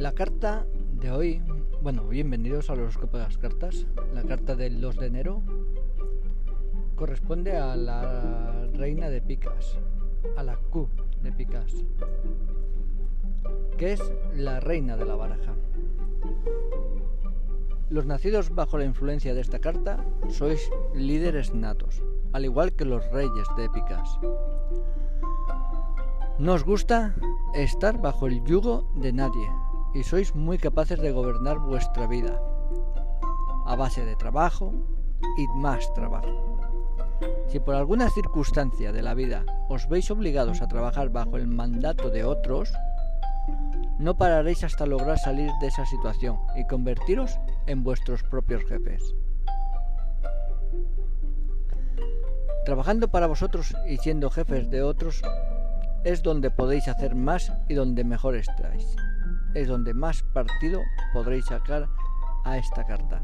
[0.00, 0.64] La carta
[0.98, 1.42] de hoy,
[1.82, 3.86] bueno, bienvenidos a los de las cartas.
[4.14, 5.42] La carta del 2 de enero
[6.96, 9.76] corresponde a la reina de picas,
[10.38, 10.88] a la Q
[11.22, 11.84] de picas,
[13.76, 14.00] que es
[14.34, 15.52] la reina de la baraja.
[17.90, 23.04] Los nacidos bajo la influencia de esta carta sois líderes natos, al igual que los
[23.10, 24.18] reyes de picas.
[26.38, 27.14] No os gusta
[27.52, 29.59] estar bajo el yugo de nadie
[29.94, 32.40] y sois muy capaces de gobernar vuestra vida
[33.66, 34.72] a base de trabajo
[35.36, 36.60] y más trabajo.
[37.48, 42.10] Si por alguna circunstancia de la vida os veis obligados a trabajar bajo el mandato
[42.10, 42.72] de otros,
[43.98, 49.14] no pararéis hasta lograr salir de esa situación y convertiros en vuestros propios jefes.
[52.64, 55.22] Trabajando para vosotros y siendo jefes de otros
[56.04, 58.96] es donde podéis hacer más y donde mejor estáis.
[59.54, 60.80] Es donde más partido
[61.12, 61.88] podréis sacar
[62.44, 63.22] a esta carta.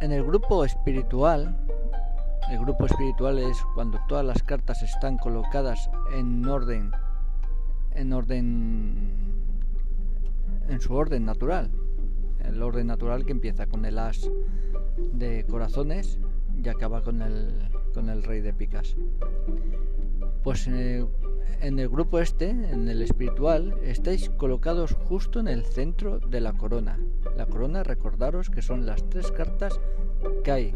[0.00, 1.56] En el grupo espiritual,
[2.50, 6.90] el grupo espiritual es cuando todas las cartas están colocadas en orden,
[7.94, 8.96] en orden,
[10.68, 11.70] en su orden natural.
[12.42, 14.30] El orden natural que empieza con el as
[15.12, 16.18] de corazones
[16.56, 18.96] y acaba con el, con el rey de picas.
[20.50, 21.06] Pues eh,
[21.60, 26.54] en el grupo este, en el espiritual, estáis colocados justo en el centro de la
[26.54, 26.98] corona.
[27.36, 29.78] La corona, recordaros que son las tres cartas
[30.42, 30.74] que hay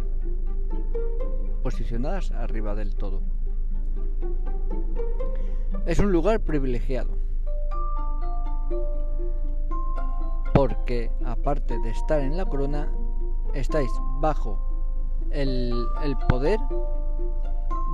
[1.64, 3.20] posicionadas arriba del todo.
[5.86, 7.18] Es un lugar privilegiado.
[10.54, 12.92] Porque aparte de estar en la corona,
[13.54, 15.74] estáis bajo el,
[16.28, 16.60] poder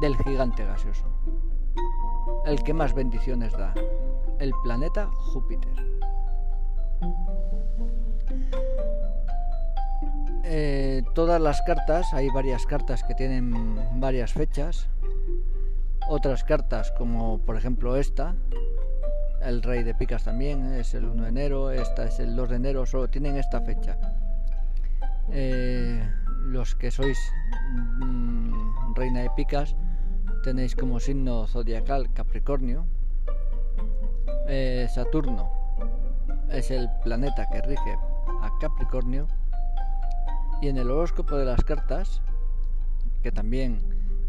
[0.02, 1.06] del gigante gaseoso,
[2.46, 3.74] el que más bendiciones da,
[4.38, 5.72] el planeta Júpiter.
[10.44, 14.88] Eh, todas las cartas, hay varias cartas que tienen varias fechas,
[16.08, 18.34] otras cartas como por ejemplo esta,
[19.42, 22.56] el rey de picas también es el 1 de enero, esta es el 2 de
[22.56, 23.96] enero, solo tienen esta fecha.
[25.30, 26.02] Eh,
[26.46, 27.18] los que sois
[28.00, 29.76] mm, reina de picas
[30.42, 32.86] tenéis como signo zodiacal Capricornio.
[34.48, 35.50] Eh, Saturno
[36.50, 37.96] es el planeta que rige
[38.42, 39.26] a Capricornio.
[40.62, 42.22] Y en el horóscopo de las cartas,
[43.22, 43.80] que también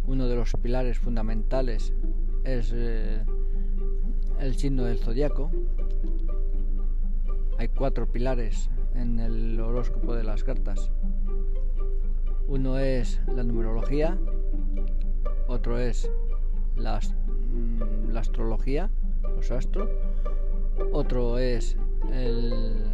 [0.06, 1.94] uno de los pilares fundamentales
[2.44, 3.24] es eh,
[4.40, 5.52] el signo del zodiaco,
[7.58, 10.92] hay cuatro pilares en el horóscopo de las cartas.
[12.48, 14.18] Uno es la numerología,
[15.52, 16.10] otro es
[16.78, 18.90] la, mm, astrología,
[19.36, 19.90] los astros,
[20.94, 21.76] otro es
[22.12, 22.86] el,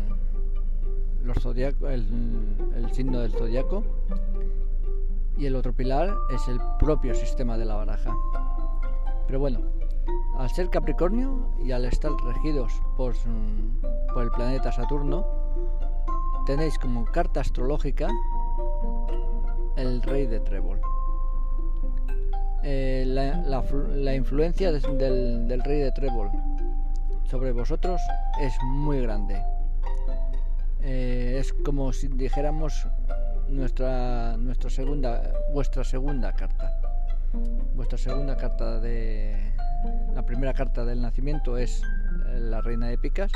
[1.23, 3.83] los el, signo del zodiaco
[5.37, 8.11] y el otro pilar es el propio sistema de la baraja.
[9.27, 9.59] Pero bueno,
[10.37, 13.13] al ser Capricornio y al estar regidos por,
[14.13, 15.27] por el planeta Saturno,
[16.47, 18.09] tenéis como carta astrológica
[19.75, 20.81] el rey de trébol.
[22.63, 26.29] Eh, la, influencia del, rey de trébol
[27.29, 28.01] sobre vosotros
[28.41, 29.41] es muy grande.
[30.81, 32.87] Eh, es como si dijéramos
[33.47, 35.21] nuestra, nuestra segunda,
[35.53, 36.73] vuestra segunda carta.
[37.75, 39.53] Vuestra segunda carta de
[40.15, 41.83] la primera carta del nacimiento es
[42.33, 43.31] la reina de picas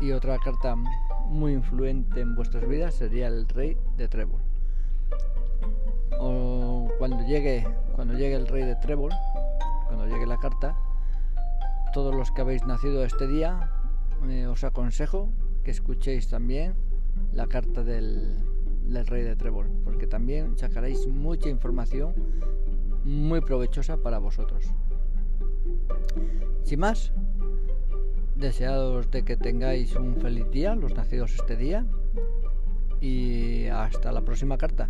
[0.00, 0.74] y otra carta
[1.26, 4.40] muy influente en vuestras vidas sería el rey de trébol
[6.20, 7.66] o cuando llegue,
[8.00, 9.12] cuando llegue el rey de Trébol,
[9.84, 10.74] cuando llegue la carta,
[11.92, 13.72] todos los que habéis nacido este día,
[14.26, 15.28] eh, os aconsejo
[15.62, 16.72] que escuchéis también
[17.34, 18.38] la carta del,
[18.86, 22.14] del rey de Trébol, porque también sacaréis mucha información
[23.04, 24.64] muy provechosa para vosotros.
[26.62, 27.12] Sin más,
[28.34, 31.84] deseados de que tengáis un feliz día, los nacidos este día,
[32.98, 34.88] y hasta la próxima carta.